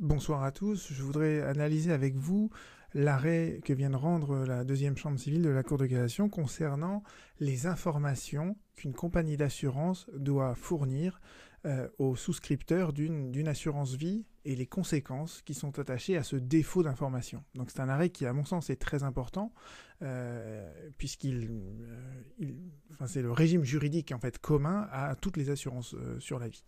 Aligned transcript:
Bonsoir 0.00 0.44
à 0.44 0.50
tous. 0.50 0.94
Je 0.94 1.02
voudrais 1.02 1.42
analyser 1.42 1.92
avec 1.92 2.16
vous 2.16 2.48
l'arrêt 2.94 3.60
que 3.66 3.74
vient 3.74 3.90
de 3.90 3.96
rendre 3.96 4.46
la 4.46 4.64
deuxième 4.64 4.96
chambre 4.96 5.18
civile 5.18 5.42
de 5.42 5.50
la 5.50 5.62
Cour 5.62 5.76
de 5.76 5.84
cassation 5.84 6.30
concernant 6.30 7.02
les 7.38 7.66
informations 7.66 8.56
qu'une 8.76 8.94
compagnie 8.94 9.36
d'assurance 9.36 10.08
doit 10.16 10.54
fournir 10.54 11.20
euh, 11.66 11.86
aux 11.98 12.16
souscripteurs 12.16 12.94
d'une 12.94 13.46
assurance 13.46 13.94
vie 13.94 14.24
et 14.46 14.56
les 14.56 14.66
conséquences 14.66 15.42
qui 15.42 15.52
sont 15.52 15.78
attachées 15.78 16.16
à 16.16 16.22
ce 16.22 16.36
défaut 16.36 16.82
d'information. 16.82 17.44
Donc 17.54 17.70
c'est 17.70 17.80
un 17.80 17.90
arrêt 17.90 18.08
qui, 18.08 18.24
à 18.24 18.32
mon 18.32 18.46
sens, 18.46 18.70
est 18.70 18.80
très 18.80 19.02
important, 19.02 19.52
euh, 20.00 20.72
puisqu'il, 20.96 21.50
euh, 21.50 22.52
c'est 23.06 23.22
le 23.22 23.32
régime 23.32 23.64
juridique 23.64 24.12
en 24.12 24.18
fait 24.18 24.38
commun 24.38 24.88
à 24.92 25.14
toutes 25.14 25.36
les 25.36 25.50
assurances 25.50 25.94
sur 26.18 26.38
la 26.38 26.48
vie. 26.48 26.64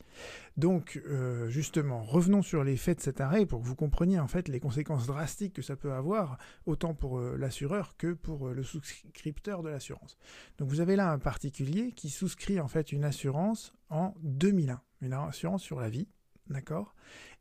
Donc 0.56 1.02
justement, 1.48 2.02
revenons 2.02 2.42
sur 2.42 2.64
les 2.64 2.76
faits 2.76 2.98
de 2.98 3.02
cet 3.02 3.20
arrêt 3.20 3.46
pour 3.46 3.60
que 3.60 3.66
vous 3.66 3.76
compreniez 3.76 4.18
en 4.18 4.28
fait 4.28 4.48
les 4.48 4.60
conséquences 4.60 5.06
drastiques 5.06 5.54
que 5.54 5.62
ça 5.62 5.76
peut 5.76 5.92
avoir, 5.92 6.38
autant 6.66 6.94
pour 6.94 7.20
l'assureur 7.20 7.96
que 7.96 8.12
pour 8.12 8.48
le 8.48 8.62
souscripteur 8.62 9.62
de 9.62 9.68
l'assurance. 9.68 10.16
Donc 10.58 10.68
vous 10.68 10.80
avez 10.80 10.96
là 10.96 11.10
un 11.10 11.18
particulier 11.18 11.92
qui 11.92 12.10
souscrit 12.10 12.60
en 12.60 12.68
fait 12.68 12.92
une 12.92 13.04
assurance 13.04 13.74
en 13.90 14.14
2001, 14.22 14.80
une 15.02 15.12
assurance 15.12 15.62
sur 15.62 15.80
la 15.80 15.90
vie, 15.90 16.08
d'accord? 16.48 16.94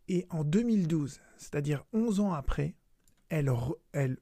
Et 0.08 0.26
en 0.30 0.44
2012, 0.44 1.22
c'est-à-dire 1.38 1.86
11 1.94 2.20
ans 2.20 2.34
après, 2.34 2.76
elle 3.30 4.18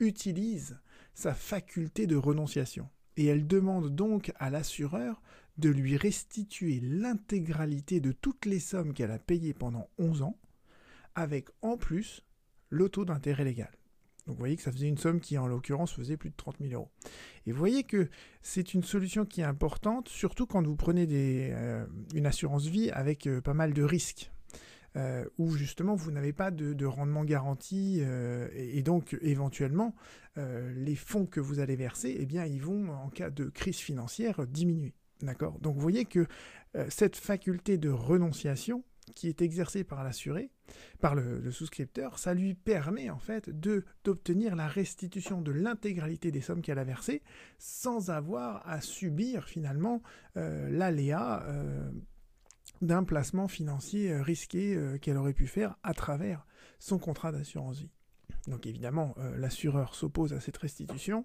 utilise 0.00 0.78
sa 1.14 1.32
faculté 1.34 2.06
de 2.06 2.14
renonciation. 2.14 2.88
Et 3.18 3.26
elle 3.26 3.46
demande 3.46 3.94
donc 3.94 4.32
à 4.38 4.48
l'assureur 4.48 5.20
de 5.58 5.68
lui 5.68 5.96
restituer 5.96 6.80
l'intégralité 6.80 8.00
de 8.00 8.12
toutes 8.12 8.46
les 8.46 8.60
sommes 8.60 8.94
qu'elle 8.94 9.10
a 9.10 9.18
payées 9.18 9.54
pendant 9.54 9.88
11 9.98 10.22
ans, 10.22 10.38
avec 11.16 11.48
en 11.60 11.76
plus 11.76 12.24
le 12.70 12.88
taux 12.88 13.04
d'intérêt 13.04 13.44
légal. 13.44 13.72
Donc 14.26 14.36
vous 14.36 14.40
voyez 14.40 14.56
que 14.56 14.62
ça 14.62 14.70
faisait 14.70 14.86
une 14.86 14.98
somme 14.98 15.20
qui 15.20 15.36
en 15.36 15.48
l'occurrence 15.48 15.92
faisait 15.92 16.16
plus 16.16 16.30
de 16.30 16.36
30 16.36 16.58
000 16.60 16.74
euros. 16.74 16.90
Et 17.46 17.52
vous 17.52 17.58
voyez 17.58 17.82
que 17.82 18.08
c'est 18.40 18.72
une 18.72 18.84
solution 18.84 19.24
qui 19.24 19.40
est 19.40 19.44
importante, 19.44 20.08
surtout 20.08 20.46
quand 20.46 20.64
vous 20.64 20.76
prenez 20.76 21.08
euh, 21.10 21.86
une 22.14 22.26
assurance 22.26 22.66
vie 22.66 22.90
avec 22.90 23.26
euh, 23.26 23.40
pas 23.40 23.54
mal 23.54 23.72
de 23.72 23.82
risques. 23.82 24.30
Euh, 24.96 25.24
où 25.36 25.50
justement 25.50 25.94
vous 25.94 26.10
n'avez 26.10 26.32
pas 26.32 26.50
de, 26.50 26.86
rendement 26.86 27.22
garanti 27.22 28.00
et, 28.00 28.82
donc 28.82 29.16
éventuellement 29.20 29.94
les 30.36 30.96
fonds 30.96 31.26
que 31.26 31.40
vous 31.40 31.60
allez 31.60 31.76
verser, 31.76 32.16
eh 32.18 32.26
bien 32.26 32.44
ils 32.46 32.62
vont 32.62 32.90
en 32.90 33.10
cas 33.10 33.30
de 33.30 33.44
crise 33.44 33.78
financière 33.78 34.46
diminuer. 34.46 34.94
D'accord? 35.20 35.58
Donc 35.60 35.74
vous 35.74 35.82
voyez 35.82 36.04
que 36.04 36.26
cette 36.88 37.16
faculté 37.16 37.76
de 37.76 37.90
renonciation, 37.90 38.82
qui 39.14 39.28
est 39.28 39.42
exercé 39.42 39.84
par 39.84 40.04
l'assuré, 40.04 40.50
par 41.00 41.14
le, 41.14 41.50
souscripteur, 41.50 42.18
ça 42.18 42.34
lui 42.34 42.54
permet 42.54 43.10
en 43.10 43.18
fait 43.18 43.50
de 43.50 43.84
d'obtenir 44.04 44.56
la 44.56 44.68
restitution 44.68 45.40
de 45.40 45.52
l'intégralité 45.52 46.30
des 46.30 46.40
sommes 46.40 46.62
qu'elle 46.62 46.78
a 46.78 46.84
versées 46.84 47.22
sans 47.58 48.10
avoir 48.10 48.68
à 48.68 48.80
subir 48.80 49.44
finalement 49.44 50.02
euh, 50.36 50.68
l'aléa 50.70 51.44
euh, 51.46 51.90
d'un 52.80 53.04
placement 53.04 53.48
financier 53.48 54.12
euh, 54.12 54.22
risqué 54.22 54.98
qu'elle 55.00 55.16
aurait 55.16 55.32
pu 55.32 55.46
faire 55.46 55.76
à 55.82 55.94
travers 55.94 56.46
son 56.78 56.98
contrat 56.98 57.32
d'assurance 57.32 57.78
vie. 57.78 57.90
Donc 58.46 58.66
évidemment, 58.66 59.14
l'assureur 59.36 59.94
s'oppose 59.94 60.32
à 60.32 60.40
cette 60.40 60.56
restitution. 60.56 61.24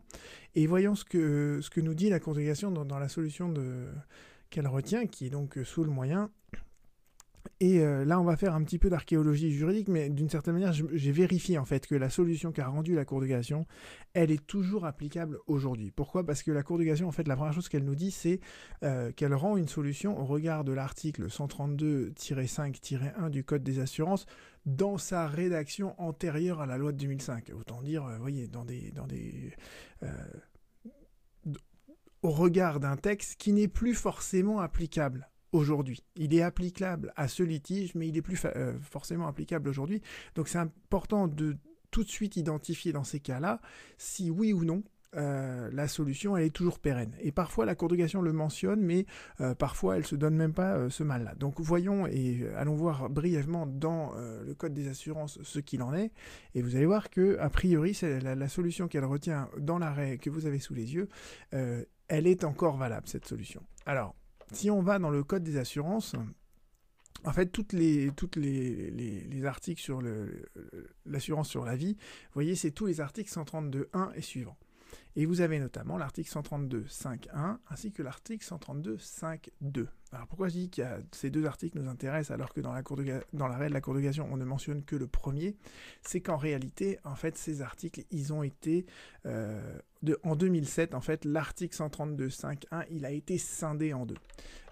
Et 0.56 0.68
voyons 0.68 0.96
ce 0.96 1.06
que, 1.06 1.60
ce 1.62 1.70
que 1.70 1.80
nous 1.80 1.94
dit 1.94 2.10
la 2.10 2.20
congrégation 2.20 2.72
dans 2.72 3.00
la 3.00 3.08
solution 3.08 3.54
qu'elle 4.50 4.68
retient, 4.68 5.06
qui 5.06 5.28
est 5.28 5.30
donc 5.30 5.58
sous 5.64 5.84
le 5.84 5.90
moyen 5.90 6.32
et 7.64 7.80
euh, 7.80 8.04
là, 8.04 8.20
on 8.20 8.26
va 8.26 8.36
faire 8.36 8.56
un 8.56 8.64
petit 8.66 8.78
peu 8.78 8.90
d'archéologie 8.90 9.54
juridique, 9.54 9.88
mais 9.88 10.10
d'une 10.10 10.28
certaine 10.28 10.56
manière, 10.56 10.74
j'ai 10.74 11.12
vérifié 11.14 11.58
en 11.58 11.64
fait 11.64 11.88
que 11.88 11.96
la 11.96 12.10
solution 12.10 12.52
qu'a 12.52 12.68
rendue 12.68 12.94
la 12.94 13.06
Cour 13.06 13.22
de 13.22 13.26
cassation, 13.26 13.66
elle 14.14 14.32
est 14.32 14.46
toujours 14.46 14.84
applicable 14.84 15.40
aujourd'hui. 15.48 15.90
Pourquoi? 15.90 16.26
Parce 16.26 16.44
que 16.44 16.52
la 16.52 16.62
Cour 16.62 16.78
de 16.78 16.84
cassation, 16.84 17.08
en 17.08 17.14
fait, 17.14 17.26
la 17.26 17.38
première 17.38 17.54
chose 17.54 17.70
qu'elle 17.70 17.86
nous 17.86 17.96
dit, 17.96 18.12
c'est 18.12 18.42
euh, 18.84 19.14
qu'elle 19.14 19.34
rend 19.34 19.56
une 19.56 19.70
solution 19.70 20.20
au 20.20 20.26
regard 20.26 20.66
de 20.66 20.74
l'article 20.74 21.28
132-5-1 21.28 23.30
du 23.30 23.46
Code 23.46 23.64
des 23.64 23.80
assurances 23.80 24.26
dans 24.66 24.98
sa 24.98 25.26
rédaction 25.26 25.96
antérieure 26.02 26.60
à 26.60 26.66
la 26.66 26.78
loi 26.78 26.92
de 26.92 26.98
2005. 26.98 27.54
Autant 27.58 27.82
dire, 27.82 28.04
vous 28.04 28.10
euh, 28.10 28.18
voyez, 28.18 28.50
dans 28.50 28.66
des, 28.66 28.92
dans 28.92 29.08
des 29.08 29.54
au 32.24 32.32
regard 32.32 32.82
d'un 32.82 32.98
texte 32.98 33.38
qui 33.38 33.54
n'est 33.54 33.70
plus 33.70 33.94
forcément 33.94 34.60
applicable 34.60 35.30
aujourd'hui. 35.54 36.04
Il 36.16 36.34
est 36.34 36.42
applicable 36.42 37.14
à 37.16 37.28
ce 37.28 37.44
litige, 37.44 37.96
mais 37.96 38.08
il 38.10 38.18
est 38.18 38.22
plus 38.22 38.40
euh, 38.46 38.74
forcément 38.82 39.28
applicable 39.28 39.70
aujourd'hui. 39.70 40.02
Donc 40.36 40.48
c'est 40.50 40.58
important 40.58 41.28
de 41.28 41.56
tout 41.92 42.04
de 42.04 42.10
suite 42.10 42.36
identifier 42.36 42.92
dans 42.92 43.04
ces 43.04 43.20
cas-là 43.20 43.62
si 43.98 44.32
oui 44.32 44.52
ou 44.52 44.66
non 44.66 44.84
euh, 45.16 45.70
la 45.72 45.88
solution 45.88 46.36
elle 46.36 46.46
est 46.46 46.50
toujours 46.50 46.80
pérenne. 46.80 47.16
Et 47.22 47.32
parfois 47.32 47.66
la 47.66 47.76
Cour 47.76 47.90
le 47.90 48.34
mentionne, 48.34 48.82
mais 48.82 49.06
euh, 49.42 49.54
parfois 49.54 49.96
elle 49.96 50.08
se 50.08 50.16
donne 50.16 50.36
même 50.36 50.54
pas 50.54 50.90
ce 50.90 51.04
mal-là. 51.04 51.36
Donc 51.36 51.60
voyons 51.60 52.08
et 52.08 52.48
allons 52.58 52.74
voir 52.74 53.12
brièvement 53.12 53.68
dans 53.68 54.14
le 54.16 54.56
Code 54.56 54.74
des 54.74 54.88
assurances 54.88 55.38
ce 55.44 55.60
qu'il 55.60 55.84
en 55.84 55.94
est, 55.94 56.12
et 56.56 56.64
vous 56.64 56.76
allez 56.76 56.88
voir 56.88 57.12
que 57.12 57.38
a 57.38 57.50
priori 57.52 57.94
c'est 57.94 58.22
la, 58.22 58.34
la, 58.34 58.48
solution 58.48 58.88
qu'elle 58.88 59.06
retient 59.06 59.50
dans 59.60 59.78
l'arrêt 59.78 60.18
que 60.18 60.32
vous 60.32 60.48
avez 60.48 60.58
sous 60.58 60.74
les 60.74 60.96
yeux, 60.96 61.08
elle 61.52 62.26
est 62.26 62.44
encore 62.44 62.78
valable 62.78 63.08
cette 63.08 63.28
solution. 63.28 63.62
Alors 63.86 64.16
si 64.54 64.70
on 64.72 64.82
va 64.82 65.00
dans 65.00 65.10
le 65.10 65.24
code 65.24 65.44
des 65.44 65.58
assurances, 65.58 66.16
en 67.26 67.32
fait, 67.32 67.48
toutes 67.48 67.74
les, 67.74 68.12
articles 69.46 69.82
sur 69.82 70.02
l'assurance 71.06 71.50
sur 71.50 71.66
la 71.66 71.76
vie, 71.76 71.94
vous 71.94 72.34
voyez, 72.34 72.56
c'est 72.56 72.72
tous 72.72 72.86
les 72.86 73.02
articles 73.02 73.32
132.1 73.32 74.12
et 74.16 74.22
suivants. 74.22 74.58
Et 75.16 75.26
vous 75.26 75.42
avez 75.42 75.60
notamment 75.60 75.98
l'article 75.98 76.30
132.5.1 76.30 77.58
ainsi 77.70 77.92
que 77.92 78.02
l'article 78.02 78.44
132.5.2. 78.44 79.88
Alors 80.12 80.28
pourquoi 80.28 80.48
je 80.48 80.54
dis 80.54 80.70
que 80.70 80.82
ces 81.12 81.30
deux 81.30 81.46
articles 81.46 81.80
nous 81.80 81.88
intéressent 81.88 82.32
alors 82.32 82.54
que 82.54 82.62
dans 82.62 82.72
l'arrêt 82.72 83.70
de 83.70 83.74
la 83.74 83.82
Cour 83.82 83.96
de 83.96 84.02
cassation 84.02 84.28
on 84.32 84.38
ne 84.38 84.46
mentionne 84.46 84.84
que 84.84 84.96
le 84.96 85.08
premier? 85.08 85.56
C'est 86.02 86.22
qu'en 86.22 86.38
réalité, 86.38 87.00
en 87.04 87.16
fait, 87.16 87.38
ces 87.38 87.62
articles, 87.62 88.04
ils 88.12 88.34
ont 88.34 88.44
été 88.44 88.86
euh, 89.26 89.80
en 90.24 90.36
2007, 90.36 90.96
en 90.96 91.02
fait, 91.02 91.26
l'article 91.26 91.76
132.5.1, 91.76 92.86
il 92.92 93.06
a 93.06 93.12
été 93.12 93.38
scindé 93.38 93.94
en 93.94 94.06
deux. 94.06 94.18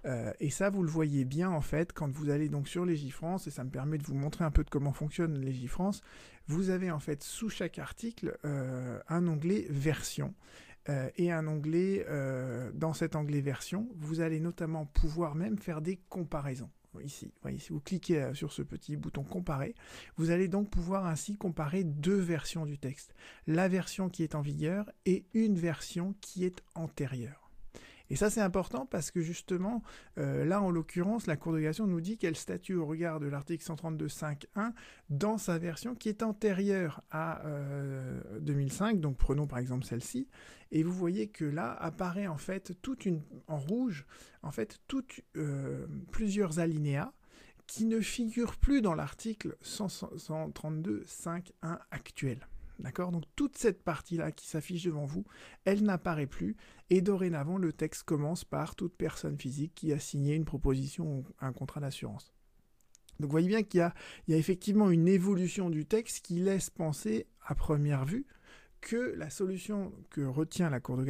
Euh, 0.06 0.32
et 0.40 0.50
ça, 0.50 0.70
vous 0.70 0.84
le 0.84 0.90
voyez 0.90 1.26
bien, 1.26 1.50
en 1.50 1.62
fait, 1.62 1.94
quand 1.94 2.12
vous 2.12 2.30
allez 2.30 2.50
donc 2.50 2.68
sur 2.68 2.86
Légifrance, 2.86 3.48
et 3.48 3.52
ça 3.52 3.64
me 3.64 3.70
permet 3.70 3.98
de 3.98 4.04
vous 4.04 4.16
montrer 4.16 4.44
un 4.44 4.52
peu 4.52 4.64
de 4.64 4.70
comment 4.70 4.94
fonctionne 4.94 5.40
Légifrance, 5.40 6.02
vous 6.48 6.70
avez 6.70 6.92
en 6.92 7.00
fait 7.00 7.24
sous 7.24 7.50
chaque 7.50 7.80
article 7.80 8.38
euh, 8.46 9.00
un 9.08 9.28
onglet 9.28 9.68
version. 9.70 10.34
Euh, 10.90 11.10
et 11.16 11.32
un 11.32 11.46
onglet, 11.46 12.08
dans 12.74 12.94
cet 12.94 13.16
onglet 13.16 13.42
version, 13.42 13.88
vous 13.96 14.20
allez 14.20 14.40
notamment 14.40 14.86
pouvoir 14.88 15.36
même 15.36 15.60
faire 15.60 15.82
des 15.82 15.98
comparaisons 16.10 16.72
ici. 17.00 17.32
Si 17.58 17.70
vous 17.70 17.80
cliquez 17.80 18.32
sur 18.34 18.52
ce 18.52 18.62
petit 18.62 18.98
bouton 18.98 19.24
comparer, 19.24 19.76
vous 20.18 20.32
allez 20.32 20.48
donc 20.48 20.70
pouvoir 20.70 21.06
ainsi 21.06 21.38
comparer 21.38 21.84
deux 21.84 22.20
versions 22.20 22.66
du 22.66 22.78
texte. 22.78 23.16
La 23.48 23.68
version 23.68 24.10
qui 24.10 24.24
est 24.24 24.36
en 24.36 24.42
vigueur 24.42 24.92
et 25.06 25.26
une 25.34 25.58
version 25.58 26.16
qui 26.20 26.44
est 26.44 26.62
antérieure. 26.76 27.41
Et 28.12 28.16
ça, 28.18 28.30
c'est 28.30 28.42
important 28.42 28.86
parce 28.86 29.10
que 29.10 29.22
justement, 29.22 29.82
euh, 30.18 30.44
là, 30.44 30.62
en 30.62 30.70
l'occurrence, 30.70 31.28
la 31.28 31.38
Cour 31.38 31.54
de 31.54 31.62
cassation 31.62 31.88
nous 31.88 32.02
dit 32.02 32.18
qu'elle 32.18 32.36
statue 32.36 32.76
au 32.76 32.86
regard 32.86 33.22
de 33.22 33.28
l'article 33.28 33.64
132.5.1 33.64 34.74
dans 35.10 35.38
sa 35.38 35.58
version 35.58 35.96
qui 35.96 36.10
est 36.10 36.22
antérieure 36.22 37.02
à 37.10 37.42
2005. 38.42 38.96
Euh, 38.96 39.00
Donc, 39.00 39.16
prenons 39.16 39.48
par 39.48 39.60
exemple 39.60 39.86
celle-ci. 39.86 40.28
Et 40.74 40.84
vous 40.84 40.92
voyez 40.92 41.30
que 41.30 41.46
là 41.46 41.72
apparaît 41.72 42.28
en 42.28 42.36
fait 42.36 42.74
toute 42.82 43.06
une, 43.06 43.22
en 43.48 43.58
rouge, 43.58 44.06
en 44.44 44.52
fait, 44.52 44.82
toutes, 44.90 45.22
euh, 45.38 45.88
plusieurs 46.12 46.60
alinéas 46.60 47.14
qui 47.66 47.86
ne 47.86 48.02
figurent 48.02 48.58
plus 48.58 48.82
dans 48.82 48.94
l'article 48.94 49.56
132.5.1 49.64 51.80
actuel. 51.92 52.46
D'accord? 52.82 53.12
Donc 53.12 53.24
toute 53.36 53.58
cette 53.58 53.84
partie-là 53.84 54.32
qui 54.32 54.48
s'affiche 54.48 54.84
devant 54.84 55.06
vous, 55.06 55.24
elle 55.66 55.84
n'apparaît 55.84 56.28
plus. 56.28 56.58
Et 56.90 57.02
dorénavant, 57.02 57.58
le 57.58 57.74
texte 57.74 58.04
commence 58.04 58.44
par 58.44 58.76
toute 58.76 58.96
personne 58.96 59.38
physique 59.38 59.74
qui 59.76 59.94
a 59.94 60.00
signé 60.00 60.36
une 60.36 60.46
proposition 60.46 61.20
ou 61.20 61.26
un 61.40 61.54
contrat 61.54 61.80
d'assurance. 61.80 62.34
Donc 63.20 63.30
vous 63.30 63.34
voyez 63.34 63.48
bien 63.48 63.62
qu'il 63.62 63.80
y, 63.80 63.84
a, 64.34 64.38
effectivement 64.38 64.90
une 64.90 65.08
évolution 65.08 65.70
du 65.70 65.86
texte 65.86 66.26
qui 66.26 66.40
laisse 66.40 66.72
penser, 66.72 67.28
à 67.46 67.54
première 67.54 68.04
vue, 68.04 68.26
que 68.82 69.14
la 69.16 69.30
solution 69.30 69.94
que 70.10 70.22
retient 70.22 70.72
la 70.72 70.80
Cour 70.80 70.98
de 70.98 71.06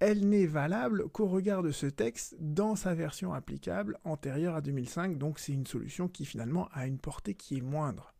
elle 0.00 0.28
n'est 0.28 0.46
valable 0.46 1.08
qu'au 1.08 1.26
regard 1.26 1.62
de 1.62 1.70
ce 1.70 1.86
texte 1.86 2.36
dans 2.38 2.76
sa 2.76 2.94
version 2.94 3.32
applicable 3.32 3.98
antérieure 4.04 4.54
à 4.54 4.60
2005. 4.60 5.16
Donc 5.16 5.38
c'est 5.38 5.52
une 5.52 5.66
solution 5.66 6.08
qui 6.08 6.26
finalement 6.26 6.68
a 6.72 6.86
une 6.86 6.98
portée 6.98 7.34
qui 7.34 7.58
est 7.58 7.62
moindre. 7.62 8.14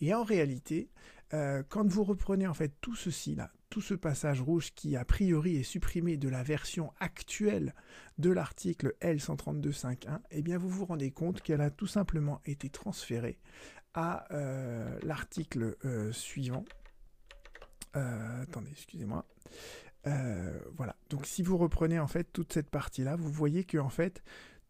Et 0.00 0.14
en 0.14 0.22
réalité, 0.22 0.90
quand 1.30 1.86
vous 1.86 2.04
reprenez 2.04 2.46
en 2.46 2.54
fait 2.54 2.72
tout 2.80 2.94
ceci 2.94 3.34
là, 3.34 3.50
tout 3.70 3.80
ce 3.80 3.94
passage 3.94 4.40
rouge 4.40 4.72
qui 4.74 4.96
a 4.96 5.04
priori 5.04 5.56
est 5.56 5.64
supprimé 5.64 6.16
de 6.16 6.28
la 6.28 6.42
version 6.42 6.92
actuelle 7.00 7.74
de 8.18 8.30
l'article 8.30 8.94
L132.5.1, 9.00 10.20
eh 10.30 10.42
bien 10.42 10.58
vous 10.58 10.68
vous 10.68 10.84
rendez 10.84 11.10
compte 11.10 11.40
qu'elle 11.40 11.60
a 11.60 11.70
tout 11.70 11.88
simplement 11.88 12.40
été 12.44 12.68
transférée 12.70 13.38
à 13.94 14.26
l'article 15.02 15.76
suivant. 16.12 16.64
attendez, 17.94 18.70
excusez-moi. 18.70 19.26
voilà. 20.04 20.94
Donc 21.10 21.26
si 21.26 21.42
vous 21.42 21.56
reprenez 21.56 21.98
en 21.98 22.06
fait 22.06 22.32
toute 22.32 22.52
cette 22.52 22.70
partie-là, 22.70 23.16
vous 23.16 23.32
voyez 23.32 23.64
que 23.64 23.78
en 23.78 23.88
fait 23.88 24.22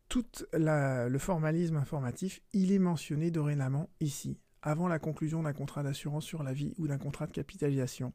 tout 0.08 0.26
le 0.52 1.18
formalisme 1.18 1.76
informatif, 1.76 2.40
il 2.52 2.72
est 2.72 2.78
mentionné 2.78 3.30
dorénavant 3.30 3.88
ici, 4.00 4.38
avant 4.64 4.88
la 4.88 4.98
conclusion 4.98 5.42
d'un 5.42 5.52
contrat 5.52 5.82
d'assurance 5.82 6.24
sur 6.24 6.42
la 6.42 6.54
vie 6.54 6.74
ou 6.78 6.88
d'un 6.88 6.98
contrat 6.98 7.26
de 7.26 7.32
capitalisation. 7.32 8.12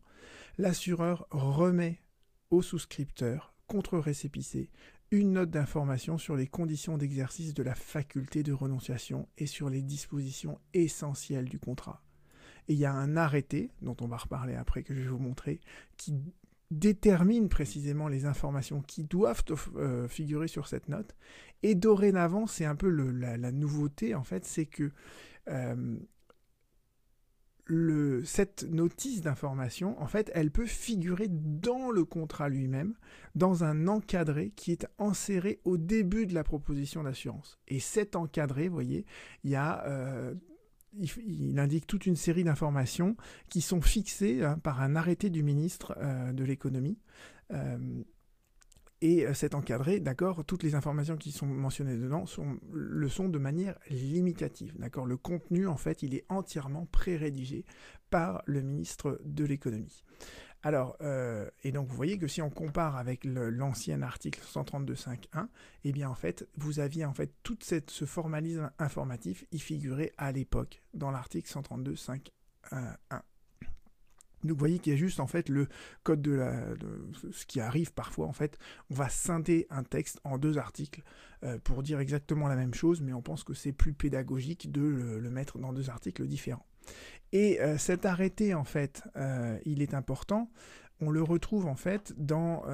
L'assureur 0.57 1.27
remet 1.29 2.01
au 2.49 2.63
souscripteur, 2.63 3.53
contre 3.67 3.99
récépissé, 3.99 4.71
une 5.11 5.33
note 5.33 5.51
d'information 5.51 6.17
sur 6.17 6.35
les 6.35 6.47
conditions 6.47 6.97
d'exercice 6.97 7.53
de 7.53 7.63
la 7.63 7.75
faculté 7.75 8.41
de 8.41 8.51
renonciation 8.51 9.27
et 9.37 9.45
sur 9.45 9.69
les 9.69 9.83
dispositions 9.83 10.59
essentielles 10.73 11.47
du 11.49 11.59
contrat. 11.59 12.01
Et 12.67 12.73
il 12.73 12.79
y 12.79 12.85
a 12.85 12.93
un 12.93 13.15
arrêté, 13.15 13.71
dont 13.81 13.97
on 14.01 14.07
va 14.07 14.17
reparler 14.17 14.55
après 14.55 14.81
que 14.81 14.93
je 14.93 15.01
vais 15.01 15.07
vous 15.07 15.19
montrer, 15.19 15.59
qui 15.97 16.15
détermine 16.71 17.47
précisément 17.47 18.07
les 18.07 18.25
informations 18.25 18.81
qui 18.81 19.03
doivent 19.03 19.43
euh, 19.75 20.07
figurer 20.07 20.47
sur 20.47 20.67
cette 20.67 20.89
note. 20.89 21.15
Et 21.61 21.75
dorénavant, 21.75 22.47
c'est 22.47 22.65
un 22.65 22.75
peu 22.75 22.89
la, 22.89 23.51
nouveauté, 23.51 24.15
en 24.15 24.23
fait, 24.23 24.45
c'est 24.45 24.65
que 24.65 24.91
euh, 25.47 25.97
le, 27.69 28.25
cette 28.25 28.63
notice 28.63 29.21
d'information, 29.21 30.01
en 30.01 30.07
fait, 30.07 30.31
elle 30.33 30.49
peut 30.49 30.65
figurer 30.65 31.27
dans 31.29 31.91
le 31.91 32.03
contrat 32.03 32.49
lui-même, 32.49 32.95
dans 33.35 33.63
un 33.63 33.87
encadré 33.87 34.51
qui 34.55 34.71
est 34.71 34.87
inséré 34.97 35.59
au 35.65 35.77
début 35.77 36.25
de 36.25 36.33
la 36.33 36.43
proposition 36.43 37.03
d'assurance. 37.03 37.59
Et 37.67 37.79
cet 37.79 38.15
encadré, 38.15 38.69
vous 38.69 38.73
voyez, 38.73 39.05
il 39.43 39.51
y 39.51 39.55
a 39.55 39.85
euh, 39.85 40.33
il, 40.97 41.59
indique 41.59 41.85
toute 41.85 42.07
une 42.07 42.15
série 42.15 42.43
d'informations 42.43 43.15
qui 43.49 43.61
sont 43.61 43.81
fixées 43.81 44.43
hein, 44.43 44.57
par 44.57 44.81
un 44.81 44.95
arrêté 44.95 45.29
du 45.29 45.43
ministre 45.43 45.95
euh, 45.99 46.33
de 46.33 46.43
l'économie. 46.43 46.97
Euh, 47.51 47.77
et 49.01 49.25
euh, 49.25 49.33
c'est 49.33 49.55
encadré, 49.55 49.99
d'accord, 49.99 50.43
toutes 50.45 50.63
les 50.63 50.75
informations 50.75 51.15
qui 51.15 51.31
sont 51.31 51.45
mentionnées 51.45 51.95
dedans 51.95 52.25
sont, 52.25 52.59
le 52.71 53.07
sont 53.07 53.29
de 53.29 53.39
manière 53.39 53.77
limitative, 53.89 54.73
d'accord. 54.77 55.05
Le 55.05 55.17
contenu, 55.17 55.67
en 55.67 55.77
fait, 55.77 56.03
il 56.03 56.15
est 56.15 56.25
entièrement 56.29 56.85
pré-rédigé 56.85 57.65
par 58.09 58.41
le 58.45 58.61
ministre 58.61 59.21
de 59.23 59.45
l'économie. 59.45 60.03
Alors, 60.61 60.97
euh, 60.99 61.49
et 61.63 61.71
donc 61.71 61.87
vous 61.87 61.95
voyez 61.95 62.17
que 62.17 62.27
si 62.27 62.41
on 62.41 62.49
compare 62.49 62.97
avec 62.97 63.23
l'ancien 63.23 64.01
article 64.01 64.41
132.5.1, 64.41 65.47
eh 65.85 65.91
bien 65.93 66.09
en 66.09 66.15
fait, 66.15 66.49
vous 66.57 66.81
aviez 66.81 67.05
en 67.05 67.13
fait 67.13 67.33
tout 67.43 67.57
ce 67.61 68.05
formalisme 68.05 68.69
informatif 68.77 69.45
y 69.53 69.59
figurait 69.59 70.11
à 70.17 70.33
l'époque 70.33 70.83
dans 70.93 71.11
l'article 71.11 71.49
132.5.1. 71.49 73.21
Donc 74.43 74.53
vous 74.53 74.59
voyez 74.59 74.79
qu'il 74.79 74.93
y 74.93 74.95
a 74.95 74.99
juste 74.99 75.19
en 75.19 75.27
fait 75.27 75.49
le 75.49 75.67
code 76.03 76.21
de 76.21 76.31
la, 76.31 76.63
ce 77.31 77.45
qui 77.45 77.59
arrive 77.59 77.93
parfois 77.93 78.27
en 78.27 78.33
fait, 78.33 78.57
on 78.89 78.95
va 78.95 79.09
scinder 79.09 79.67
un 79.69 79.83
texte 79.83 80.19
en 80.23 80.37
deux 80.37 80.57
articles 80.57 81.03
euh, 81.43 81.57
pour 81.63 81.83
dire 81.83 82.01
exactement 82.01 82.49
la 82.49 82.57
même 82.57 82.73
chose, 82.73 83.01
mais 83.01 83.13
on 83.13 83.21
pense 83.21 83.45
que 83.45 83.53
c'est 83.53 83.71
plus 83.71 83.93
pédagogique 83.93 84.71
de 84.71 84.81
le, 84.81 85.29
mettre 85.29 85.57
dans 85.57 85.71
deux 85.71 85.89
articles 85.89 86.25
différents. 86.25 86.65
Et 87.31 87.61
euh, 87.61 87.77
cet 87.77 88.05
arrêté, 88.05 88.53
en 88.53 88.65
fait, 88.65 89.03
euh, 89.15 89.57
il 89.63 89.81
est 89.81 89.93
important. 89.93 90.51
On 90.99 91.11
le 91.11 91.23
retrouve 91.23 91.65
en 91.65 91.75
fait 91.75 92.13
dans, 92.17 92.65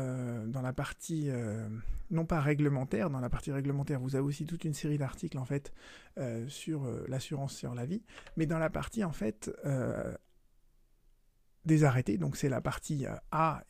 dans 0.47 0.63
la 0.63 0.73
partie, 0.73 1.29
non 2.09 2.25
pas 2.25 2.41
réglementaire, 2.41 3.11
dans 3.11 3.19
la 3.19 3.29
partie 3.29 3.51
réglementaire, 3.51 3.99
vous 3.99 4.15
avez 4.15 4.25
aussi 4.25 4.47
toute 4.47 4.65
une 4.65 4.73
série 4.73 4.97
d'articles 4.97 5.37
en 5.37 5.45
fait 5.45 5.71
sur 6.47 6.89
l'assurance 7.07 7.53
sur 7.53 7.75
la 7.75 7.85
vie, 7.85 8.01
mais 8.35 8.47
dans 8.47 8.57
la 8.57 8.71
partie 8.71 9.03
en 9.03 9.11
fait 9.11 9.51
des 11.65 11.83
arrêtés, 11.83 12.17
donc 12.17 12.37
c'est 12.37 12.49
la 12.49 12.61
partie 12.61 13.05
A, 13.31 13.63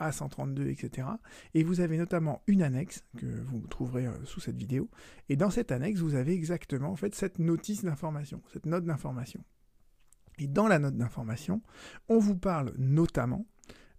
A132, 0.00 0.68
etc. 0.68 1.08
Et 1.54 1.64
vous 1.64 1.80
avez 1.80 1.98
notamment 1.98 2.42
une 2.46 2.62
annexe 2.62 3.04
que 3.18 3.26
vous 3.26 3.66
trouverez 3.68 4.08
sous 4.24 4.40
cette 4.40 4.56
vidéo. 4.56 4.90
Et 5.28 5.36
dans 5.36 5.50
cette 5.50 5.72
annexe, 5.72 6.00
vous 6.00 6.14
avez 6.14 6.32
exactement 6.32 6.90
en 6.90 6.96
fait 6.96 7.14
cette 7.14 7.38
notice 7.38 7.84
d'information, 7.84 8.42
cette 8.52 8.66
note 8.66 8.84
d'information. 8.84 9.44
Et 10.38 10.46
dans 10.46 10.66
la 10.66 10.78
note 10.78 10.96
d'information, 10.96 11.62
on 12.08 12.18
vous 12.18 12.36
parle 12.36 12.72
notamment, 12.78 13.46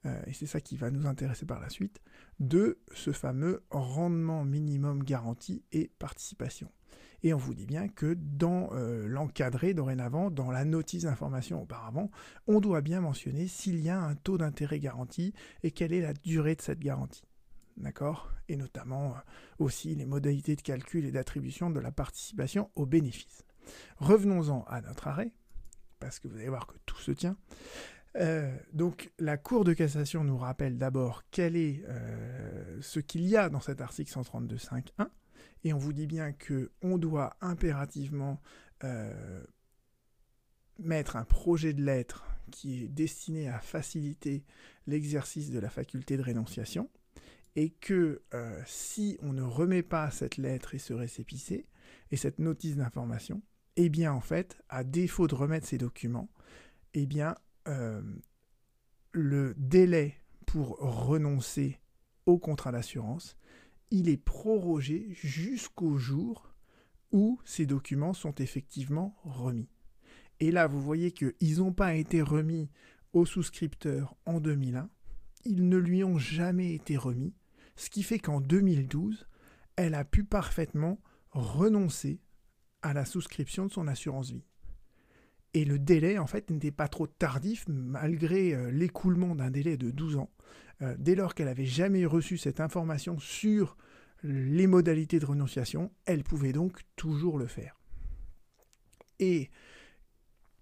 euh, 0.05 0.21
et 0.27 0.33
c'est 0.33 0.45
ça 0.45 0.59
qui 0.59 0.77
va 0.77 0.91
nous 0.91 1.05
intéresser 1.05 1.45
par 1.45 1.59
la 1.59 1.69
suite, 1.69 2.01
de 2.39 2.79
ce 2.93 3.11
fameux 3.11 3.63
rendement 3.69 4.43
minimum 4.43 5.03
garanti 5.03 5.63
et 5.71 5.91
participation. 5.99 6.69
Et 7.23 7.33
on 7.33 7.37
vous 7.37 7.53
dit 7.53 7.65
bien 7.65 7.87
que 7.87 8.13
dans 8.13 8.69
euh, 8.73 9.07
l'encadré 9.07 9.73
dorénavant, 9.73 10.29
dans 10.29 10.51
la 10.51 10.65
notice 10.65 11.03
d'information 11.03 11.61
auparavant, 11.61 12.11
on 12.47 12.59
doit 12.59 12.81
bien 12.81 12.99
mentionner 12.99 13.47
s'il 13.47 13.79
y 13.79 13.89
a 13.89 13.99
un 13.99 14.15
taux 14.15 14.37
d'intérêt 14.37 14.79
garanti 14.79 15.33
et 15.63 15.71
quelle 15.71 15.93
est 15.93 16.01
la 16.01 16.13
durée 16.13 16.55
de 16.55 16.61
cette 16.61 16.79
garantie. 16.79 17.23
D'accord? 17.77 18.29
Et 18.49 18.57
notamment 18.57 19.11
euh, 19.11 19.19
aussi 19.59 19.95
les 19.95 20.05
modalités 20.05 20.57
de 20.57 20.61
calcul 20.61 21.05
et 21.05 21.11
d'attribution 21.11 21.69
de 21.69 21.79
la 21.79 21.91
participation 21.91 22.69
au 22.75 22.85
bénéfice. 22.85 23.45
Revenons-en 23.97 24.65
à 24.67 24.81
notre 24.81 25.07
arrêt 25.07 25.31
parce 25.99 26.19
que 26.19 26.27
vous 26.27 26.35
allez 26.35 26.49
voir 26.49 26.67
que 26.67 26.75
tout 26.85 26.99
se 26.99 27.11
tient. 27.11 27.37
Euh, 28.17 28.53
donc 28.73 29.11
la 29.17 29.37
Cour 29.37 29.63
de 29.63 29.71
cassation 29.71 30.25
nous 30.25 30.37
rappelle 30.37 30.77
d'abord 30.77 31.23
quel 31.31 31.55
est 31.55 31.83
ce 32.81 32.99
qu'il 32.99 33.25
y 33.25 33.37
a 33.37 33.47
dans 33.47 33.61
cet 33.61 33.79
article 33.79 34.11
132.5.1 34.11 35.07
et 35.63 35.73
on 35.73 35.77
vous 35.77 35.93
dit 35.93 36.07
bien 36.07 36.31
que 36.31 36.71
on 36.81 36.97
doit 36.97 37.35
impérativement 37.41 38.41
euh, 38.83 39.43
mettre 40.79 41.15
un 41.15 41.25
projet 41.25 41.73
de 41.73 41.83
lettre 41.83 42.25
qui 42.51 42.83
est 42.83 42.87
destiné 42.87 43.47
à 43.47 43.59
faciliter 43.59 44.43
l'exercice 44.87 45.51
de 45.51 45.59
la 45.59 45.69
faculté 45.69 46.17
de 46.17 46.21
rénonciation. 46.21 46.89
Et 47.55 47.69
que 47.69 48.23
si 48.65 49.15
on 49.21 49.31
ne 49.31 49.43
remet 49.43 49.83
pas 49.83 50.09
cette 50.09 50.37
lettre 50.37 50.73
et 50.73 50.79
ce 50.79 50.91
récépissé 50.91 51.67
et 52.09 52.17
cette 52.17 52.39
notice 52.39 52.75
d'information, 52.75 53.43
eh 53.75 53.89
bien 53.89 54.11
en 54.11 54.21
fait, 54.21 54.57
à 54.69 54.83
défaut 54.83 55.27
de 55.27 55.35
remettre 55.35 55.67
ces 55.67 55.77
documents, 55.77 56.29
eh 56.93 57.05
bien 57.05 57.35
euh, 57.67 58.01
le 59.11 59.53
délai 59.57 60.15
pour 60.45 60.77
renoncer 60.79 61.79
au 62.25 62.37
contrat 62.37 62.71
d'assurance, 62.71 63.37
il 63.93 64.09
est 64.09 64.17
prorogé 64.17 65.07
jusqu'au 65.11 65.97
jour 65.99 66.51
où 67.11 67.39
ces 67.45 67.67
documents 67.67 68.13
sont 68.13 68.33
effectivement 68.35 69.15
remis. 69.23 69.69
Et 70.39 70.49
là, 70.49 70.65
vous 70.65 70.81
voyez 70.81 71.11
qu'ils 71.11 71.59
n'ont 71.59 71.73
pas 71.73 71.93
été 71.93 72.23
remis 72.23 72.71
au 73.13 73.27
souscripteur 73.27 74.15
en 74.25 74.39
2001, 74.39 74.89
ils 75.45 75.69
ne 75.69 75.77
lui 75.77 76.03
ont 76.03 76.17
jamais 76.17 76.73
été 76.73 76.97
remis, 76.97 77.35
ce 77.75 77.91
qui 77.91 78.01
fait 78.01 78.17
qu'en 78.17 78.41
2012, 78.41 79.27
elle 79.75 79.93
a 79.93 80.05
pu 80.05 80.23
parfaitement 80.23 80.99
renoncer 81.29 82.19
à 82.81 82.93
la 82.93 83.05
souscription 83.05 83.67
de 83.67 83.71
son 83.71 83.87
assurance 83.87 84.31
vie. 84.31 84.47
Et 85.53 85.65
le 85.65 85.77
délai, 85.77 86.17
en 86.17 86.25
fait, 86.25 86.49
n'était 86.49 86.71
pas 86.71 86.87
trop 86.87 87.05
tardif, 87.05 87.65
malgré 87.67 88.55
euh, 88.55 88.71
l'écoulement 88.71 89.35
d'un 89.35 89.51
délai 89.51 89.77
de 89.77 89.91
12 89.91 90.17
ans. 90.17 90.31
Euh, 90.81 90.95
dès 90.97 91.15
lors 91.15 91.35
qu'elle 91.35 91.47
n'avait 91.47 91.65
jamais 91.65 92.05
reçu 92.05 92.37
cette 92.37 92.59
information 92.59 93.19
sur 93.19 93.77
les 94.23 94.67
modalités 94.67 95.19
de 95.19 95.25
renonciation, 95.25 95.91
elle 96.05 96.23
pouvait 96.23 96.53
donc 96.53 96.81
toujours 96.95 97.37
le 97.37 97.47
faire. 97.47 97.79
Et 99.19 99.49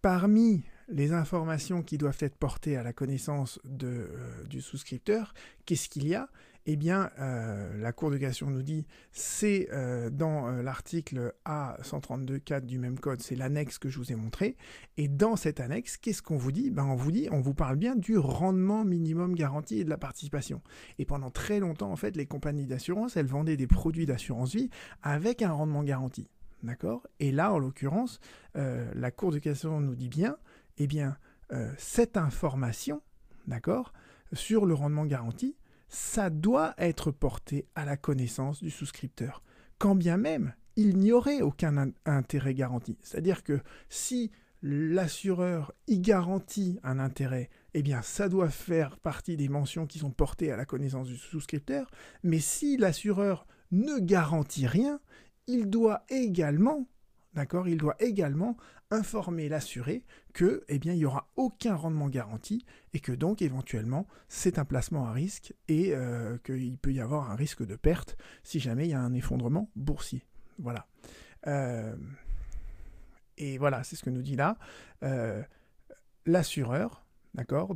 parmi 0.02 0.64
les 0.90 1.14
informations 1.14 1.84
qui 1.84 1.98
doivent 1.98 2.18
être 2.20 2.36
portées 2.36 2.76
à 2.76 2.84
la 2.84 2.92
connaissance 2.92 3.60
euh, 3.84 4.44
du 4.46 4.62
souscripteur, 4.62 5.34
qu'est-ce 5.66 5.90
qu'il 5.90 6.08
y 6.08 6.16
a? 6.16 6.30
Eh 6.66 6.76
bien, 6.76 7.10
euh, 7.20 7.76
la 7.78 7.92
Cour 7.92 8.12
de 8.12 8.18
cassation 8.18 8.50
nous 8.50 8.62
dit, 8.62 8.86
c'est 9.12 9.68
euh, 9.72 10.10
dans 10.10 10.50
l'article 10.52 11.34
A132.4 11.46 12.66
du 12.66 12.78
même 12.78 13.00
code, 13.00 13.22
c'est 13.22 13.36
l'annexe 13.36 13.80
que 13.80 13.90
je 13.90 13.98
vous 13.98 14.12
ai 14.12 14.16
montré, 14.16 14.58
et 14.98 15.08
dans 15.08 15.36
cette 15.36 15.60
annexe, 15.60 15.98
qu'est-ce 15.98 16.22
qu'on 16.22 16.38
vous 16.38 16.52
dit? 16.52 16.70
Ben, 16.70 16.86
On 16.86 16.96
vous 16.96 17.12
dit, 17.12 17.28
on 17.32 17.42
vous 17.42 17.54
parle 17.54 17.78
bien 17.78 17.96
du 17.96 18.18
rendement 18.18 18.86
minimum 18.86 19.34
garanti 19.34 19.80
et 19.80 19.84
de 19.84 19.90
la 19.90 19.98
participation. 19.98 20.62
Et 21.00 21.06
pendant 21.06 21.32
très 21.32 21.60
longtemps, 21.60 21.92
en 21.92 21.96
fait, 21.96 22.16
les 22.16 22.26
compagnies 22.28 22.68
d'assurance, 22.68 23.18
elles 23.18 23.26
vendaient 23.26 23.58
des 23.58 23.68
produits 23.68 24.06
d'assurance 24.06 24.54
vie 24.54 24.70
avec 25.02 25.42
un 25.42 25.52
rendement 25.52 25.84
garanti. 25.84 26.30
D'accord? 26.64 27.08
Et 27.20 27.32
là, 27.32 27.52
en 27.52 27.58
l'occurrence, 27.58 28.20
la 28.54 29.10
Cour 29.10 29.32
de 29.32 29.40
cassation 29.40 29.80
nous 29.80 29.96
dit 29.96 30.10
bien, 30.10 30.38
eh 30.78 30.88
bien, 30.88 31.18
euh, 31.54 31.70
cette 31.78 32.18
information, 32.18 33.02
d'accord, 33.48 33.94
sur 34.34 34.66
le 34.66 34.74
rendement 34.74 35.06
garanti, 35.06 35.56
ça 35.92 36.30
doit 36.30 36.74
être 36.78 37.12
porté 37.12 37.68
à 37.76 37.86
la 37.86 37.98
connaissance 37.98 38.64
du 38.64 38.72
souscripteur, 38.72 39.44
quand 39.78 39.94
bien 39.96 40.18
même 40.18 40.54
il 40.78 40.98
n'y 40.98 41.12
aurait 41.12 41.42
aucun 41.42 41.92
intérêt 42.06 42.54
garanti. 42.54 42.98
C'est-à-dire 43.02 43.44
que 43.44 43.60
si 43.90 44.32
l'assureur 44.64 45.74
y 45.88 46.00
garantit 46.00 46.80
un 46.84 46.98
intérêt, 46.98 47.50
eh 47.74 47.82
bien 47.82 48.02
ça 48.02 48.30
doit 48.30 48.50
faire 48.50 48.98
partie 48.98 49.36
des 49.36 49.50
mentions 49.50 49.86
qui 49.86 50.00
sont 50.00 50.12
portées 50.12 50.52
à 50.52 50.58
la 50.58 50.66
connaissance 50.66 51.08
du 51.08 51.18
souscripteur, 51.18 51.90
mais 52.24 52.40
si 52.40 52.78
l'assureur 52.78 53.46
ne 53.72 54.00
garantit 54.00 54.68
rien, 54.68 55.00
il 55.48 55.70
doit 55.70 56.04
également, 56.10 56.88
d'accord, 57.34 57.68
il 57.68 57.78
doit 57.78 57.96
également 58.00 58.56
informer 58.92 59.50
l'assuré 59.50 60.04
que, 60.34 60.64
eh 60.68 60.76
il 60.84 60.94
n'y 60.94 61.06
aura 61.06 61.30
aucun 61.36 61.76
rendement 61.76 62.10
garanti 62.10 62.66
et 62.94 63.00
que 63.00 63.12
donc 63.12 63.42
éventuellement 63.42 64.08
c'est 64.28 64.60
un 64.60 64.66
placement 64.66 65.08
à 65.08 65.14
risque 65.14 65.54
et 65.68 65.96
euh, 65.96 66.38
qu'il 66.44 66.78
peut 66.78 66.94
y 66.94 67.00
avoir 67.00 67.32
un 67.32 67.36
risque 67.36 67.66
de 67.66 67.76
perte 67.76 68.18
si 68.44 68.60
jamais 68.60 68.86
il 68.88 68.92
y 68.92 68.94
a 68.94 69.02
un 69.02 69.14
effondrement 69.14 69.70
boursier. 69.76 70.26
Voilà. 70.60 70.88
Euh, 71.48 71.96
et 73.38 73.58
voilà, 73.58 73.84
c'est 73.84 73.96
ce 73.96 74.04
que 74.04 74.10
nous 74.10 74.22
dit 74.22 74.36
là. 74.36 74.58
Euh, 75.04 75.42
l'assureur, 76.26 77.06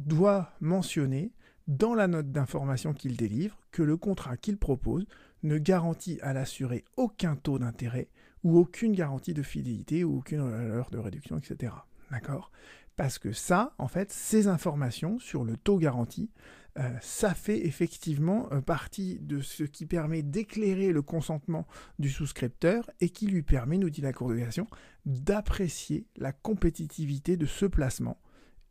doit 0.06 0.52
mentionner 0.60 1.32
dans 1.68 1.96
la 1.96 2.08
note 2.08 2.32
d'information 2.32 2.94
qu'il 2.94 3.16
délivre 3.16 3.58
que 3.72 3.82
le 3.82 3.98
contrat 3.98 4.38
qu'il 4.38 4.58
propose 4.58 5.08
ne 5.44 5.58
garantit 5.58 6.20
à 6.22 6.34
l'assuré 6.34 6.84
aucun 6.98 7.36
taux 7.36 7.58
d'intérêt 7.58 8.10
ou 8.46 8.60
aucune 8.60 8.94
garantie 8.94 9.34
de 9.34 9.42
fidélité 9.42 10.04
ou 10.04 10.20
aucune 10.20 10.48
valeur 10.48 10.92
de 10.92 11.00
réduction, 11.00 11.40
etc. 11.40 11.74
D'accord? 12.12 12.52
Parce 12.96 13.18
que 13.18 13.32
ça, 13.32 13.74
en 13.80 13.88
fait, 13.88 14.12
ces 14.12 14.48
informations 14.48 15.18
sur 15.18 15.44
le 15.44 15.58
taux 15.58 15.80
garanti, 15.80 16.30
euh, 16.78 16.96
ça 17.02 17.34
fait 17.34 17.66
effectivement 17.66 18.48
euh, 18.52 18.62
partie 18.62 19.18
de 19.20 19.42
ce 19.42 19.64
qui 19.64 19.88
permet 19.88 20.22
d'éclairer 20.22 20.92
le 20.92 21.02
consentement 21.02 21.66
du 21.98 22.12
souscripteur 22.12 22.88
et 23.02 23.10
qui 23.10 23.26
lui 23.26 23.42
permet, 23.42 23.80
nous 23.80 23.90
dit 23.90 24.02
la 24.02 24.14
Cour 24.14 24.30
de 24.30 24.36
cassation, 24.36 24.68
d'apprécier 25.08 26.06
la 26.16 26.32
compétitivité 26.32 27.38
de 27.38 27.48
ce 27.48 27.66
placement 27.66 28.22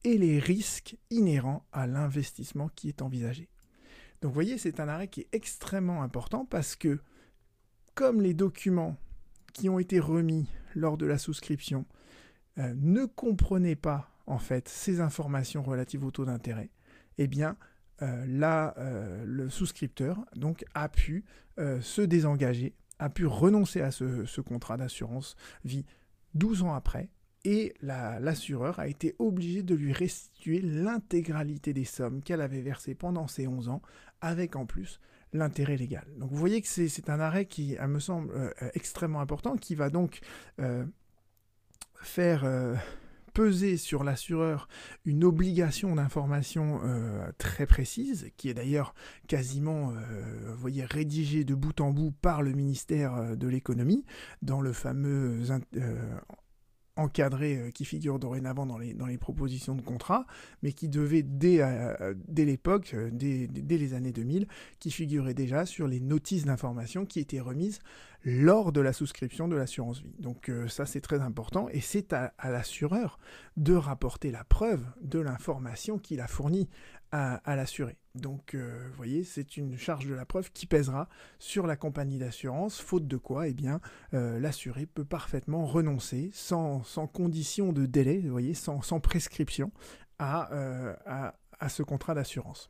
et 0.04 0.18
les 0.18 0.38
risques 0.38 0.96
inhérents 1.10 1.66
à 1.72 1.88
l'investissement 1.88 2.68
qui 2.76 2.88
est 2.88 3.02
envisagé. 3.02 3.48
Donc 4.22 4.30
vous 4.30 4.34
voyez, 4.34 4.56
c'est 4.56 4.78
un 4.78 4.88
arrêt 4.88 5.08
qui 5.08 5.22
est 5.22 5.28
extrêmement 5.32 6.02
important 6.04 6.44
parce 6.44 6.76
que 6.76 7.00
comme 7.96 8.20
les 8.20 8.34
documents 8.34 8.96
qui 9.54 9.70
ont 9.70 9.78
été 9.78 9.98
remis 9.98 10.46
lors 10.74 10.98
de 10.98 11.06
la 11.06 11.16
souscription 11.16 11.86
euh, 12.58 12.74
ne 12.76 13.06
comprenaient 13.06 13.76
pas 13.76 14.10
en 14.26 14.38
fait 14.38 14.68
ces 14.68 15.00
informations 15.00 15.62
relatives 15.62 16.04
au 16.04 16.10
taux 16.10 16.26
d'intérêt, 16.26 16.70
eh 17.16 17.26
bien 17.26 17.56
euh, 18.02 18.26
là, 18.26 18.74
euh, 18.76 19.24
le 19.24 19.48
souscripteur 19.48 20.24
donc 20.36 20.66
a 20.74 20.90
pu 20.90 21.24
se 21.56 22.02
désengager, 22.02 22.74
a 22.98 23.08
pu 23.08 23.26
renoncer 23.26 23.80
à 23.80 23.92
ce, 23.92 24.40
contrat 24.40 24.76
d'assurance 24.76 25.36
vie 25.64 25.86
12 26.34 26.62
ans 26.64 26.74
après, 26.74 27.10
et 27.44 27.74
l'assureur 27.80 28.80
a 28.80 28.88
été 28.88 29.14
obligé 29.20 29.62
de 29.62 29.76
lui 29.76 29.92
restituer 29.92 30.60
l'intégralité 30.60 31.72
des 31.72 31.84
sommes 31.84 32.22
qu'elle 32.22 32.40
avait 32.40 32.60
versées 32.60 32.96
pendant 32.96 33.28
ces 33.28 33.46
11 33.46 33.68
ans, 33.68 33.82
avec 34.20 34.56
en 34.56 34.66
plus 34.66 34.98
l'intérêt 35.34 35.76
légal. 35.76 36.06
Donc 36.16 36.30
vous 36.30 36.38
voyez 36.38 36.62
que 36.62 36.68
c'est 36.68 37.10
un 37.10 37.20
arrêt 37.20 37.44
qui 37.44 37.76
me 37.86 37.98
semble 37.98 38.32
euh, 38.34 38.50
extrêmement 38.72 39.20
important, 39.20 39.56
qui 39.56 39.74
va 39.74 39.90
donc 39.90 40.20
euh, 40.60 40.86
faire 42.00 42.44
euh, 42.44 42.74
peser 43.34 43.76
sur 43.76 44.04
l'assureur 44.04 44.68
une 45.04 45.24
obligation 45.24 45.96
d'information 45.96 46.80
très 47.36 47.66
précise, 47.66 48.30
qui 48.36 48.48
est 48.48 48.54
d'ailleurs 48.54 48.94
quasiment, 49.26 49.92
voyez, 50.56 50.84
rédigée 50.84 51.42
de 51.42 51.56
bout 51.56 51.80
en 51.80 51.90
bout 51.90 52.12
par 52.12 52.42
le 52.42 52.52
ministère 52.52 53.36
de 53.36 53.48
l'économie 53.48 54.04
dans 54.42 54.60
le 54.60 54.72
fameux 54.72 55.50
encadré 56.96 57.56
euh, 57.56 57.70
qui 57.70 57.84
figure 57.84 58.18
dorénavant 58.18 58.66
dans 58.66 58.78
les, 58.78 58.94
dans 58.94 59.06
les 59.06 59.18
propositions 59.18 59.74
de 59.74 59.82
contrat, 59.82 60.26
mais 60.62 60.72
qui 60.72 60.88
devait 60.88 61.22
dès, 61.22 61.58
euh, 61.60 62.14
dès 62.28 62.44
l'époque, 62.44 62.92
euh, 62.94 63.10
dès, 63.12 63.46
dès, 63.48 63.78
les 63.78 63.94
années 63.94 64.12
2000, 64.12 64.46
qui 64.78 64.90
figurait 64.90 65.34
déjà 65.34 65.66
sur 65.66 65.88
les 65.88 66.00
notices 66.00 66.44
d'information 66.44 67.06
qui 67.06 67.20
étaient 67.20 67.40
remises 67.40 67.80
lors 68.24 68.72
de 68.72 68.80
la 68.80 68.92
souscription 68.92 69.48
de 69.48 69.56
l'assurance 69.56 70.00
vie. 70.00 70.14
Donc 70.18 70.50
ça 70.68 70.86
c'est 70.86 71.00
très 71.00 71.20
important 71.20 71.68
et 71.68 71.80
c'est 71.80 72.12
à, 72.12 72.32
l'assureur 72.42 73.18
de 73.56 73.74
rapporter 73.74 74.30
la 74.30 74.44
preuve 74.44 74.84
de 75.00 75.18
l'information 75.18 75.98
qu'il 75.98 76.20
a 76.20 76.26
fournie 76.26 76.68
à, 77.14 77.54
l'assuré. 77.54 77.96
Donc, 78.16 78.54
euh, 78.54 78.88
vous 78.90 78.96
voyez, 78.96 79.22
c'est 79.22 79.56
une 79.56 79.78
charge 79.78 80.06
de 80.06 80.14
la 80.14 80.24
preuve 80.24 80.50
qui 80.50 80.66
pèsera 80.66 81.08
sur 81.38 81.66
la 81.66 81.76
compagnie 81.76 82.18
d'assurance, 82.18 82.80
faute 82.80 83.06
de 83.06 83.16
quoi, 83.16 83.46
eh 83.46 83.54
bien, 83.54 83.80
euh, 84.14 84.40
l'assuré 84.40 84.86
peut 84.86 85.04
parfaitement 85.04 85.64
renoncer 85.64 86.30
sans, 86.32 86.82
condition 87.12 87.72
de 87.72 87.86
délai, 87.86 88.18
vous 88.18 88.30
voyez, 88.30 88.54
sans, 88.54 88.80
prescription 89.00 89.70
euh, 90.20 90.94
à, 91.06 91.68
ce 91.68 91.84
contrat 91.84 92.14
d'assurance. 92.14 92.68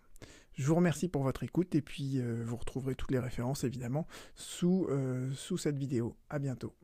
Je 0.55 0.67
vous 0.67 0.75
remercie 0.75 1.09
pour 1.09 1.23
votre 1.23 1.43
écoute 1.43 1.75
et 1.75 1.83
puis 1.83 2.21
vous 2.21 2.57
retrouverez 2.57 2.95
toutes 2.95 3.11
les 3.11 3.19
références 3.19 3.65
évidemment 3.65 4.07
sous, 4.35 4.89
sous 5.35 5.59
cette 5.59 5.77
vidéo. 5.77 6.17
À 6.31 6.39
bientôt. 6.39 6.75